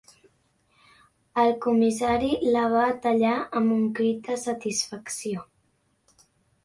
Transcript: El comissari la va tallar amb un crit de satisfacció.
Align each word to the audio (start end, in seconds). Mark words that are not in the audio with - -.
El 1.41 1.51
comissari 1.65 2.31
la 2.57 2.65
va 2.73 2.87
tallar 3.05 3.35
amb 3.61 3.77
un 3.79 3.87
crit 4.01 4.25
de 4.31 4.39
satisfacció. 4.45 5.49